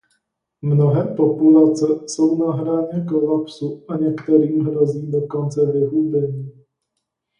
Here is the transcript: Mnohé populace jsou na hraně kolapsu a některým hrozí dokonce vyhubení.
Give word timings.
Mnohé 0.61 1.15
populace 1.15 1.87
jsou 2.07 2.37
na 2.37 2.51
hraně 2.55 3.05
kolapsu 3.05 3.85
a 3.87 3.97
některým 3.97 4.61
hrozí 4.65 5.11
dokonce 5.11 5.71
vyhubení. 5.71 6.51